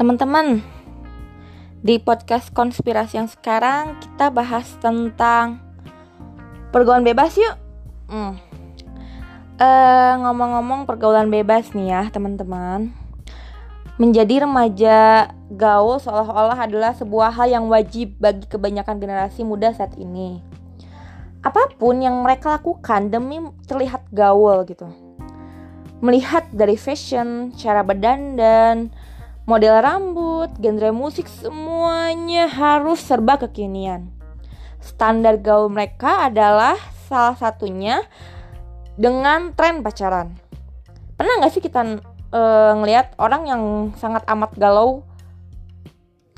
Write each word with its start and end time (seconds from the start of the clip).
Teman-teman, 0.00 0.64
di 1.84 2.00
podcast 2.00 2.48
konspirasi 2.56 3.20
yang 3.20 3.28
sekarang 3.28 4.00
kita 4.00 4.32
bahas 4.32 4.64
tentang 4.80 5.60
pergaulan 6.72 7.04
bebas 7.04 7.36
yuk. 7.36 7.52
Hmm. 8.08 8.40
Uh, 9.60 10.12
ngomong-ngomong 10.24 10.88
pergaulan 10.88 11.28
bebas 11.28 11.76
nih 11.76 11.92
ya 11.92 12.02
teman-teman. 12.08 12.96
Menjadi 14.00 14.48
remaja 14.48 15.28
gaul 15.52 16.00
seolah-olah 16.00 16.64
adalah 16.64 16.96
sebuah 16.96 17.36
hal 17.36 17.52
yang 17.52 17.68
wajib 17.68 18.16
bagi 18.16 18.48
kebanyakan 18.48 19.04
generasi 19.04 19.44
muda 19.44 19.68
saat 19.76 20.00
ini. 20.00 20.40
Apa 21.44 21.76
pun 21.76 22.00
yang 22.00 22.24
mereka 22.24 22.56
lakukan 22.56 23.12
demi 23.12 23.36
terlihat 23.68 24.08
gaul 24.16 24.64
gitu. 24.64 24.88
Melihat 26.00 26.48
dari 26.56 26.80
fashion, 26.80 27.52
cara 27.52 27.84
berdandan, 27.84 28.88
model 29.50 29.82
rambut, 29.82 30.54
genre 30.62 30.94
musik 30.94 31.26
semuanya 31.26 32.46
harus 32.46 33.02
serba 33.02 33.34
kekinian. 33.34 34.06
Standar 34.78 35.42
gaul 35.42 35.66
mereka 35.66 36.30
adalah 36.30 36.78
salah 37.10 37.34
satunya 37.34 38.06
dengan 38.94 39.50
tren 39.58 39.82
pacaran. 39.82 40.38
Pernah 41.18 41.42
nggak 41.42 41.50
sih 41.50 41.58
kita 41.58 41.98
uh, 42.30 42.72
ngelihat 42.78 43.18
orang 43.18 43.42
yang 43.50 43.62
sangat 43.98 44.22
amat 44.30 44.54
galau 44.54 45.02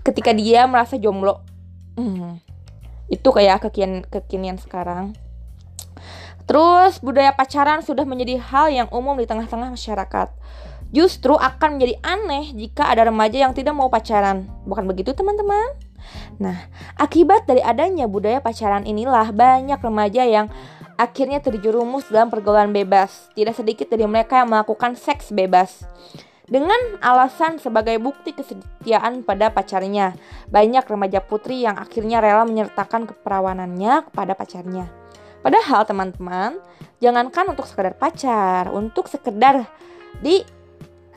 ketika 0.00 0.32
dia 0.32 0.64
merasa 0.64 0.96
jomblo? 0.96 1.44
Hmm, 2.00 2.40
itu 3.12 3.28
kayak 3.28 3.68
kekinian 3.68 4.08
kekinian 4.08 4.56
sekarang. 4.56 5.12
Terus 6.48 6.98
budaya 7.04 7.36
pacaran 7.36 7.84
sudah 7.84 8.08
menjadi 8.08 8.40
hal 8.40 8.72
yang 8.72 8.88
umum 8.88 9.14
di 9.20 9.28
tengah-tengah 9.28 9.76
masyarakat. 9.76 10.28
Justru 10.92 11.32
akan 11.32 11.80
menjadi 11.80 11.96
aneh 12.04 12.52
jika 12.52 12.92
ada 12.92 13.08
remaja 13.08 13.48
yang 13.48 13.56
tidak 13.56 13.72
mau 13.72 13.88
pacaran. 13.88 14.44
Bukan 14.68 14.84
begitu 14.84 15.16
teman-teman? 15.16 15.72
Nah, 16.36 16.68
akibat 17.00 17.48
dari 17.48 17.64
adanya 17.64 18.04
budaya 18.04 18.44
pacaran 18.44 18.84
inilah 18.84 19.32
banyak 19.32 19.80
remaja 19.80 20.22
yang 20.28 20.52
akhirnya 21.00 21.40
terjerumus 21.40 22.06
dalam 22.12 22.28
pergaulan 22.28 22.76
bebas. 22.76 23.32
Tidak 23.32 23.56
sedikit 23.56 23.88
dari 23.88 24.04
mereka 24.04 24.44
yang 24.44 24.52
melakukan 24.52 24.94
seks 24.94 25.32
bebas. 25.32 25.88
Dengan 26.52 27.00
alasan 27.00 27.56
sebagai 27.56 27.96
bukti 27.96 28.36
kesetiaan 28.36 29.24
pada 29.24 29.48
pacarnya, 29.48 30.12
banyak 30.52 30.84
remaja 30.84 31.24
putri 31.24 31.64
yang 31.64 31.80
akhirnya 31.80 32.20
rela 32.20 32.44
menyertakan 32.44 33.08
keperawanannya 33.08 34.12
kepada 34.12 34.36
pacarnya. 34.36 34.84
Padahal 35.40 35.88
teman-teman, 35.88 36.60
jangankan 37.00 37.56
untuk 37.56 37.64
sekedar 37.64 37.96
pacar, 37.96 38.68
untuk 38.68 39.08
sekedar 39.08 39.64
di 40.20 40.44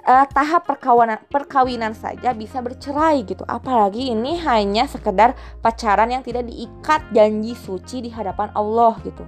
uh, 0.06 0.25
tahap 0.30 0.70
perkawinan 0.70 1.20
perkawinan 1.28 1.98
saja 1.98 2.31
bisa 2.31 2.61
bercerai 2.61 3.25
gitu. 3.25 3.44
Apalagi 3.50 4.14
ini 4.14 4.39
hanya 4.45 4.86
sekedar 4.86 5.34
pacaran 5.59 6.14
yang 6.14 6.22
tidak 6.22 6.45
diikat 6.48 7.02
janji 7.11 7.58
suci 7.58 8.06
di 8.06 8.09
hadapan 8.14 8.53
Allah 8.53 8.95
gitu. 9.03 9.26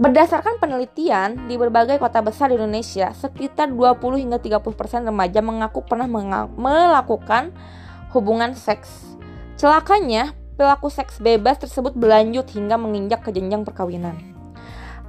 Berdasarkan 0.00 0.56
penelitian 0.56 1.44
di 1.44 1.60
berbagai 1.60 2.00
kota 2.00 2.24
besar 2.24 2.48
di 2.48 2.56
Indonesia, 2.56 3.12
sekitar 3.12 3.68
20 3.68 4.00
hingga 4.16 4.40
30% 4.40 5.04
remaja 5.04 5.44
mengaku 5.44 5.84
pernah 5.84 6.08
melakukan 6.48 7.52
hubungan 8.16 8.56
seks. 8.56 8.88
Celakanya, 9.60 10.32
pelaku 10.56 10.88
seks 10.88 11.20
bebas 11.20 11.60
tersebut 11.60 11.92
berlanjut 11.92 12.48
hingga 12.48 12.80
menginjak 12.80 13.28
ke 13.28 13.28
jenjang 13.28 13.60
perkawinan. 13.60 14.16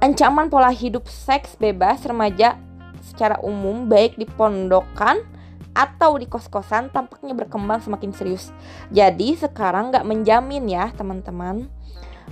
Ancaman 0.04 0.52
pola 0.52 0.68
hidup 0.68 1.08
seks 1.08 1.56
bebas 1.56 2.04
remaja 2.04 2.60
secara 3.12 3.36
umum 3.44 3.84
baik 3.92 4.16
di 4.16 4.24
pondokan 4.24 5.20
atau 5.72 6.20
di 6.20 6.28
kos-kosan 6.28 6.92
tampaknya 6.92 7.32
berkembang 7.36 7.80
semakin 7.80 8.12
serius. 8.12 8.52
Jadi 8.92 9.36
sekarang 9.36 9.92
nggak 9.92 10.04
menjamin 10.04 10.64
ya 10.68 10.88
teman-teman. 10.92 11.68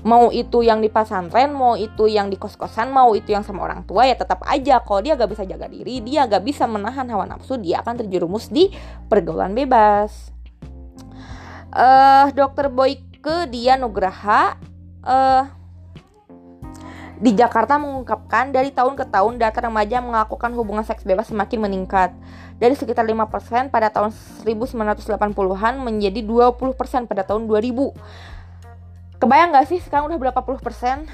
Mau 0.00 0.32
itu 0.32 0.64
yang 0.64 0.80
di 0.80 0.88
pesantren 0.88 1.52
mau 1.52 1.76
itu 1.76 2.08
yang 2.08 2.32
di 2.32 2.40
kos-kosan 2.40 2.88
mau 2.88 3.12
itu 3.12 3.36
yang 3.36 3.44
sama 3.44 3.68
orang 3.68 3.84
tua 3.84 4.08
ya 4.08 4.16
tetap 4.16 4.40
aja. 4.48 4.80
Kalau 4.80 5.00
dia 5.04 5.12
gak 5.12 5.28
bisa 5.28 5.44
jaga 5.44 5.68
diri 5.68 6.00
dia 6.00 6.24
gak 6.24 6.40
bisa 6.40 6.64
menahan 6.64 7.04
hawa 7.10 7.28
nafsu 7.28 7.60
dia 7.60 7.84
akan 7.84 8.00
terjerumus 8.00 8.48
di 8.48 8.72
pergaulan 9.12 9.52
bebas. 9.52 10.32
Uh, 11.70 12.32
dokter 12.32 12.72
Boyke 12.72 13.46
Dia 13.52 13.76
Nugraha 13.76 14.56
uh, 15.04 15.44
di 17.20 17.36
Jakarta 17.36 17.76
mengungkapkan 17.76 18.48
dari 18.48 18.72
tahun 18.72 18.96
ke 18.96 19.04
tahun 19.12 19.36
data 19.36 19.60
remaja 19.68 20.00
melakukan 20.00 20.56
hubungan 20.56 20.88
seks 20.88 21.04
bebas 21.04 21.28
semakin 21.28 21.60
meningkat. 21.60 22.16
Dari 22.56 22.72
sekitar 22.72 23.04
5% 23.04 23.68
pada 23.68 23.92
tahun 23.92 24.08
1980-an 24.40 25.74
menjadi 25.84 26.20
20% 26.24 27.04
pada 27.04 27.22
tahun 27.28 27.44
2000. 27.44 29.20
Kebayang 29.20 29.52
gak 29.52 29.68
sih 29.68 29.84
sekarang 29.84 30.08
udah 30.08 30.16
berapa 30.16 30.40
puluh 30.40 30.64
persen? 30.64 31.04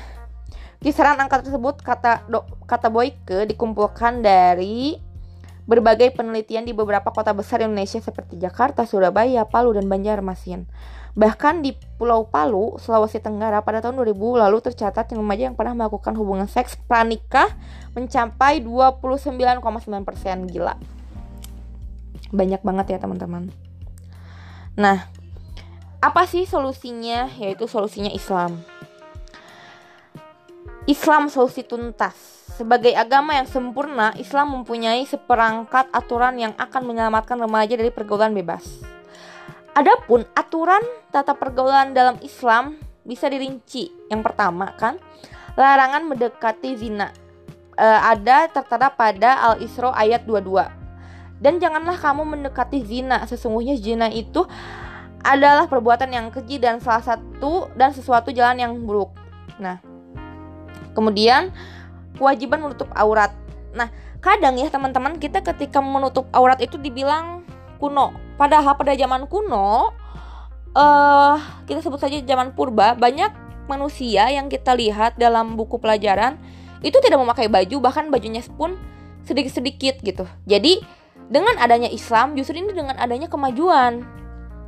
Kisaran 0.78 1.18
angka 1.18 1.42
tersebut 1.42 1.82
kata 1.82 2.22
do, 2.30 2.46
kata 2.70 2.86
Boyke 2.86 3.50
dikumpulkan 3.50 4.22
dari 4.22 4.94
berbagai 5.66 6.14
penelitian 6.14 6.62
di 6.62 6.70
beberapa 6.70 7.10
kota 7.10 7.34
besar 7.34 7.66
Indonesia 7.66 7.98
seperti 7.98 8.38
Jakarta, 8.38 8.86
Surabaya, 8.86 9.42
Palu, 9.42 9.74
dan 9.74 9.90
Banjarmasin. 9.90 10.70
Bahkan 11.16 11.64
di 11.64 11.72
Pulau 11.96 12.28
Palu, 12.28 12.76
Sulawesi 12.76 13.24
Tenggara 13.24 13.64
pada 13.64 13.80
tahun 13.80 14.04
2000 14.04 14.36
lalu 14.36 14.60
tercatat 14.60 15.08
yang 15.16 15.24
remaja 15.24 15.42
yang 15.48 15.56
pernah 15.56 15.72
melakukan 15.72 16.12
hubungan 16.12 16.44
seks 16.44 16.76
pranikah 16.84 17.56
mencapai 17.96 18.60
29,9% 18.60 19.64
gila. 20.52 20.76
Banyak 22.36 22.60
banget 22.60 22.86
ya 22.92 22.98
teman-teman. 23.00 23.48
Nah, 24.76 25.08
apa 26.04 26.28
sih 26.28 26.44
solusinya? 26.44 27.32
Yaitu 27.40 27.64
solusinya 27.64 28.12
Islam. 28.12 28.60
Islam 30.84 31.32
solusi 31.32 31.64
tuntas. 31.64 32.14
Sebagai 32.60 32.92
agama 32.92 33.40
yang 33.40 33.48
sempurna, 33.48 34.12
Islam 34.20 34.52
mempunyai 34.52 35.08
seperangkat 35.08 35.88
aturan 35.96 36.36
yang 36.36 36.52
akan 36.60 36.84
menyelamatkan 36.84 37.40
remaja 37.40 37.72
dari 37.72 37.88
pergaulan 37.88 38.36
bebas. 38.36 38.95
Adapun 39.76 40.24
aturan 40.32 40.80
tata 41.12 41.36
pergaulan 41.36 41.92
dalam 41.92 42.16
Islam 42.24 42.80
bisa 43.04 43.28
dirinci. 43.28 43.92
Yang 44.08 44.22
pertama 44.24 44.72
kan, 44.72 44.96
larangan 45.52 46.08
mendekati 46.08 46.80
zina. 46.80 47.12
E, 47.76 47.84
ada 47.84 48.48
tertera 48.48 48.88
pada 48.88 49.52
Al-Isra 49.52 49.92
ayat 49.92 50.24
22. 50.24 51.44
Dan 51.44 51.60
janganlah 51.60 52.00
kamu 52.00 52.24
mendekati 52.24 52.80
zina. 52.88 53.20
Sesungguhnya 53.28 53.76
zina 53.76 54.08
itu 54.08 54.48
adalah 55.20 55.68
perbuatan 55.68 56.08
yang 56.08 56.32
keji 56.32 56.56
dan 56.56 56.80
salah 56.80 57.04
satu 57.04 57.68
dan 57.76 57.92
sesuatu 57.92 58.32
jalan 58.32 58.56
yang 58.56 58.72
buruk. 58.80 59.12
Nah, 59.60 59.76
kemudian 60.96 61.52
kewajiban 62.16 62.64
menutup 62.64 62.88
aurat. 62.96 63.36
Nah, 63.76 63.92
kadang 64.24 64.56
ya 64.56 64.72
teman-teman 64.72 65.20
kita 65.20 65.44
ketika 65.44 65.84
menutup 65.84 66.24
aurat 66.32 66.56
itu 66.64 66.80
dibilang 66.80 67.35
kuno. 67.76 68.12
Padahal 68.36 68.76
pada 68.76 68.92
zaman 68.96 69.28
kuno, 69.28 69.92
uh, 70.76 71.36
kita 71.64 71.80
sebut 71.80 72.00
saja 72.00 72.20
zaman 72.20 72.52
purba, 72.52 72.96
banyak 72.96 73.32
manusia 73.70 74.28
yang 74.30 74.50
kita 74.50 74.76
lihat 74.76 75.16
dalam 75.16 75.54
buku 75.54 75.80
pelajaran 75.80 76.38
itu 76.84 76.96
tidak 77.02 77.18
memakai 77.18 77.48
baju, 77.48 77.76
bahkan 77.80 78.12
bajunya 78.12 78.44
pun 78.54 78.76
sedikit-sedikit 79.24 80.00
gitu. 80.04 80.24
Jadi 80.44 80.78
dengan 81.26 81.58
adanya 81.58 81.90
Islam, 81.90 82.38
justru 82.38 82.60
ini 82.62 82.70
dengan 82.70 82.94
adanya 83.00 83.26
kemajuan 83.26 84.16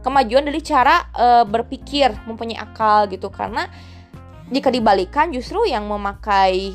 kemajuan 0.02 0.47
dari 0.47 0.60
cara 0.62 1.10
uh, 1.14 1.44
berpikir 1.44 2.14
mempunyai 2.26 2.58
akal 2.58 3.10
gitu 3.10 3.30
karena 3.34 3.66
jika 4.48 4.72
dibalikan 4.72 5.28
justru 5.34 5.66
yang 5.68 5.84
memakai 5.84 6.72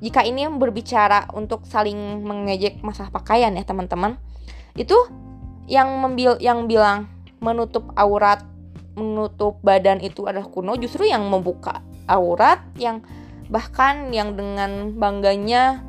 jika 0.00 0.24
ini 0.24 0.48
berbicara 0.48 1.28
untuk 1.36 1.66
saling 1.66 2.24
mengejek 2.24 2.80
masalah 2.80 3.12
pakaian 3.12 3.52
ya 3.52 3.64
teman-teman 3.64 4.16
itu 4.78 4.96
yang 5.70 5.86
membil 6.02 6.34
yang 6.42 6.66
bilang 6.66 7.06
menutup 7.38 7.94
aurat 7.94 8.42
menutup 8.98 9.62
badan 9.62 10.02
itu 10.02 10.26
adalah 10.26 10.50
kuno 10.50 10.74
justru 10.74 11.06
yang 11.06 11.22
membuka 11.30 11.78
aurat 12.10 12.58
yang 12.74 13.06
bahkan 13.46 14.10
yang 14.10 14.34
dengan 14.34 14.90
bangganya 14.98 15.86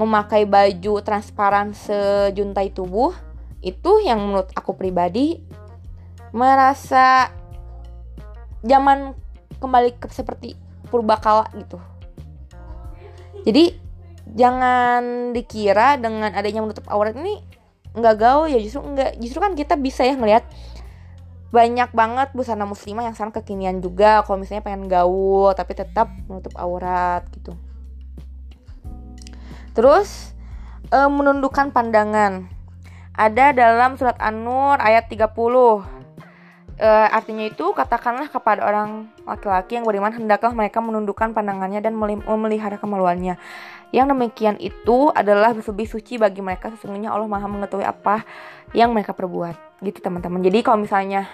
memakai 0.00 0.48
baju 0.48 1.04
transparan 1.04 1.76
sejuntai 1.76 2.72
tubuh 2.72 3.12
itu 3.60 4.00
yang 4.00 4.18
menurut 4.24 4.48
aku 4.56 4.72
pribadi 4.72 5.38
merasa 6.32 7.28
zaman 8.64 9.12
kembali 9.60 10.00
ke 10.00 10.08
seperti 10.10 10.56
purbakala 10.88 11.46
gitu. 11.54 11.78
Jadi 13.44 13.76
jangan 14.32 15.30
dikira 15.36 16.00
dengan 16.00 16.32
adanya 16.32 16.64
menutup 16.64 16.88
aurat 16.88 17.14
ini 17.14 17.51
nggak 17.92 18.16
gaul 18.16 18.48
ya 18.48 18.56
justru 18.60 18.80
nggak 18.80 19.20
justru 19.20 19.38
kan 19.40 19.52
kita 19.52 19.76
bisa 19.76 20.04
ya 20.04 20.16
ngelihat 20.16 20.44
banyak 21.52 21.92
banget 21.92 22.32
busana 22.32 22.64
muslimah 22.64 23.04
yang 23.04 23.12
sekarang 23.12 23.36
kekinian 23.36 23.84
juga 23.84 24.24
kalau 24.24 24.40
misalnya 24.40 24.64
pengen 24.64 24.88
gaul 24.88 25.52
tapi 25.52 25.76
tetap 25.76 26.08
menutup 26.24 26.56
aurat 26.56 27.28
gitu. 27.36 27.52
Terus 29.76 30.32
e, 30.88 30.98
menundukkan 31.12 31.68
pandangan 31.76 32.48
ada 33.12 33.52
dalam 33.52 34.00
surat 34.00 34.16
An-Nur 34.16 34.80
ayat 34.80 35.12
30 35.12 35.28
e, 36.78 36.88
artinya 36.88 37.44
itu 37.48 37.72
katakanlah 37.72 38.28
kepada 38.28 38.64
orang 38.64 39.10
laki-laki 39.24 39.80
yang 39.80 39.84
beriman 39.88 40.12
hendaklah 40.12 40.52
mereka 40.52 40.78
menundukkan 40.80 41.32
pandangannya 41.36 41.80
dan 41.84 41.96
memelihara 41.98 42.76
kemaluannya. 42.76 43.36
Yang 43.92 44.06
demikian 44.16 44.56
itu 44.56 45.12
adalah 45.12 45.52
lebih 45.52 45.84
suci 45.84 46.16
bagi 46.16 46.40
mereka 46.40 46.72
sesungguhnya 46.72 47.12
Allah 47.12 47.28
Maha 47.28 47.44
mengetahui 47.44 47.84
apa 47.84 48.24
yang 48.72 48.96
mereka 48.96 49.12
perbuat. 49.12 49.84
Gitu 49.84 50.00
teman-teman. 50.00 50.40
Jadi 50.40 50.64
kalau 50.64 50.80
misalnya 50.80 51.28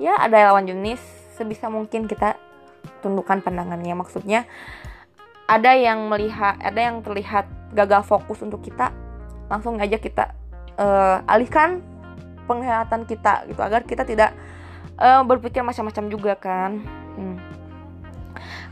ya 0.00 0.16
ada 0.16 0.52
lawan 0.52 0.64
jenis 0.64 1.00
sebisa 1.36 1.68
mungkin 1.68 2.08
kita 2.08 2.40
tundukkan 3.04 3.44
pandangannya. 3.44 3.92
Maksudnya 3.92 4.48
ada 5.52 5.76
yang 5.76 6.08
melihat, 6.08 6.56
ada 6.64 6.80
yang 6.80 7.04
terlihat 7.04 7.44
gagal 7.76 8.08
fokus 8.08 8.40
untuk 8.40 8.64
kita, 8.64 8.88
langsung 9.52 9.76
aja 9.76 10.00
kita 10.00 10.32
uh, 10.80 11.20
alihkan 11.28 11.84
penglihatan 12.48 13.04
kita 13.04 13.44
gitu 13.48 13.60
agar 13.60 13.84
kita 13.84 14.08
tidak 14.08 14.32
uh, 15.02 15.22
berpikir 15.26 15.66
macam-macam 15.66 16.04
juga 16.06 16.32
kan. 16.38 16.78
Hmm. 17.18 17.36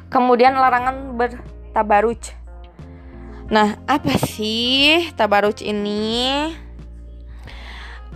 Kemudian 0.06 0.54
larangan 0.54 1.18
bertabaruj. 1.18 2.38
Nah, 3.50 3.82
apa 3.90 4.14
sih 4.22 5.10
tabaruj 5.18 5.66
ini? 5.66 6.54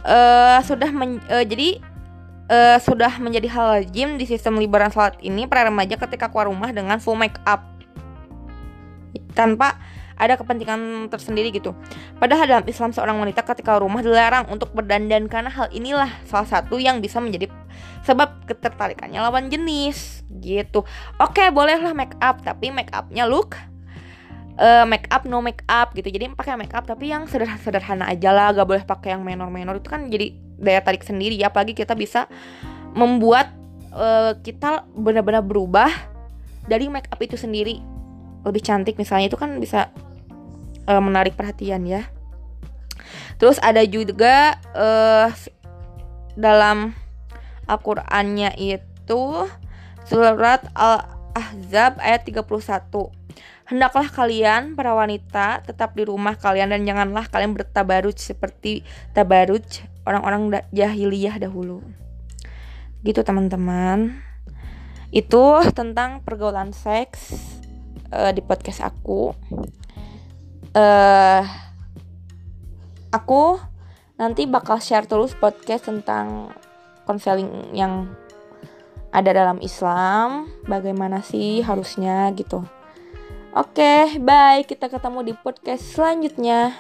Uh, 0.04 0.60
sudah 0.62 0.92
men 0.92 1.16
uh, 1.32 1.42
jadi 1.42 1.80
uh, 2.52 2.76
sudah 2.76 3.16
menjadi 3.18 3.48
hal 3.56 3.66
lazim 3.80 4.20
di 4.20 4.28
sistem 4.28 4.60
liburan 4.60 4.92
salat 4.92 5.16
ini 5.24 5.48
para 5.48 5.72
remaja 5.72 5.96
ketika 5.96 6.28
keluar 6.28 6.52
rumah 6.52 6.68
dengan 6.76 7.00
full 7.00 7.16
make 7.16 7.40
up 7.48 7.64
tanpa 9.32 9.80
ada 10.14 10.38
kepentingan 10.38 11.10
tersendiri 11.10 11.50
gitu. 11.50 11.74
Padahal 12.22 12.46
dalam 12.46 12.66
Islam 12.68 12.94
seorang 12.94 13.18
wanita 13.18 13.42
ketika 13.42 13.80
rumah 13.80 14.04
dilarang 14.04 14.46
untuk 14.52 14.70
berdandan 14.70 15.26
karena 15.26 15.50
hal 15.50 15.66
inilah 15.74 16.10
salah 16.28 16.46
satu 16.46 16.78
yang 16.78 17.02
bisa 17.02 17.18
menjadi 17.18 17.50
sebab 18.04 18.44
ketertarikannya 18.48 19.20
lawan 19.20 19.48
jenis 19.48 20.22
gitu. 20.40 20.84
Oke, 21.20 21.48
bolehlah 21.48 21.96
make 21.96 22.16
up 22.20 22.44
tapi 22.44 22.68
make 22.68 22.92
upnya 22.92 23.24
look 23.24 23.56
uh, 24.58 24.84
make 24.86 25.06
up 25.10 25.26
no 25.26 25.42
make 25.42 25.62
up 25.66 25.94
gitu. 25.94 26.10
Jadi 26.10 26.30
pakai 26.34 26.54
make 26.58 26.74
up 26.74 26.86
tapi 26.86 27.10
yang 27.10 27.26
sederhana, 27.26 27.58
sederhana 27.60 28.04
aja 28.10 28.30
lah, 28.30 28.54
gak 28.54 28.66
boleh 28.66 28.84
pakai 28.86 29.16
yang 29.16 29.22
menor-menor 29.26 29.78
itu 29.80 29.88
kan 29.90 30.06
jadi 30.10 30.34
daya 30.58 30.80
tarik 30.82 31.02
sendiri 31.02 31.34
ya. 31.38 31.50
Apalagi 31.50 31.74
kita 31.74 31.96
bisa 31.98 32.30
membuat 32.94 33.50
uh, 33.94 34.38
kita 34.38 34.86
benar-benar 34.94 35.42
berubah 35.42 35.90
dari 36.64 36.86
make 36.88 37.10
up 37.10 37.20
itu 37.20 37.34
sendiri 37.34 37.82
lebih 38.44 38.60
cantik 38.60 39.00
misalnya 39.00 39.32
itu 39.32 39.38
kan 39.40 39.56
bisa 39.58 39.90
uh, 40.86 41.02
menarik 41.02 41.34
perhatian 41.34 41.84
ya. 41.88 42.06
Terus 43.34 43.58
ada 43.58 43.82
juga 43.82 44.54
uh, 44.78 45.28
dalam 46.38 46.94
Al-Qur'annya 47.66 48.54
itu 48.56 49.22
surat 50.04 50.68
Al-Ahzab 50.76 52.00
ayat 52.00 52.22
31. 52.28 52.44
Hendaklah 53.64 54.12
kalian 54.12 54.76
para 54.76 54.92
wanita 54.92 55.64
tetap 55.64 55.96
di 55.96 56.04
rumah 56.04 56.36
kalian 56.36 56.76
dan 56.76 56.84
janganlah 56.84 57.24
kalian 57.32 57.56
bertabaruj 57.56 58.20
seperti 58.20 58.84
tabaruj 59.16 59.88
orang-orang 60.04 60.60
jahiliyah 60.68 61.40
dahulu. 61.40 61.80
Gitu 63.00 63.24
teman-teman. 63.24 64.20
Itu 65.08 65.64
tentang 65.72 66.20
pergaulan 66.20 66.76
seks 66.76 67.32
uh, 68.12 68.30
di 68.36 68.44
podcast 68.44 68.84
aku. 68.84 69.32
Uh, 70.74 71.42
aku 73.14 73.62
nanti 74.18 74.46
bakal 74.46 74.82
share 74.82 75.06
terus 75.06 75.32
podcast 75.38 75.86
tentang 75.86 76.50
konseling 77.04 77.72
yang 77.76 78.10
ada 79.14 79.30
dalam 79.30 79.62
Islam, 79.62 80.50
bagaimana 80.66 81.22
sih 81.22 81.62
harusnya 81.62 82.28
gitu. 82.34 82.66
Oke, 83.54 84.18
bye. 84.18 84.66
Kita 84.66 84.90
ketemu 84.90 85.30
di 85.30 85.34
podcast 85.38 85.94
selanjutnya. 85.94 86.74